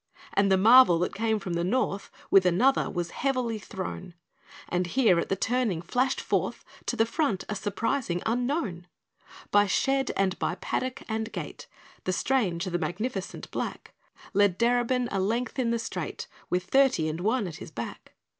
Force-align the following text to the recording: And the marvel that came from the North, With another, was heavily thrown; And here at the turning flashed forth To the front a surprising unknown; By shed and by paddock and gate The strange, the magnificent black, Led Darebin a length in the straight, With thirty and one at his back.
And 0.33 0.51
the 0.51 0.57
marvel 0.57 0.97
that 0.97 1.13
came 1.13 1.37
from 1.37 1.53
the 1.53 1.63
North, 1.63 2.09
With 2.31 2.43
another, 2.43 2.89
was 2.89 3.11
heavily 3.11 3.59
thrown; 3.59 4.15
And 4.67 4.87
here 4.87 5.19
at 5.19 5.29
the 5.29 5.35
turning 5.35 5.79
flashed 5.83 6.19
forth 6.19 6.65
To 6.87 6.95
the 6.95 7.05
front 7.05 7.43
a 7.47 7.53
surprising 7.53 8.23
unknown; 8.25 8.87
By 9.51 9.67
shed 9.67 10.11
and 10.17 10.39
by 10.39 10.55
paddock 10.55 11.03
and 11.07 11.31
gate 11.31 11.67
The 12.05 12.13
strange, 12.13 12.65
the 12.65 12.79
magnificent 12.79 13.51
black, 13.51 13.93
Led 14.33 14.57
Darebin 14.57 15.07
a 15.11 15.19
length 15.19 15.59
in 15.59 15.69
the 15.69 15.77
straight, 15.77 16.25
With 16.49 16.63
thirty 16.63 17.07
and 17.07 17.19
one 17.19 17.47
at 17.47 17.57
his 17.57 17.69
back. 17.69 18.13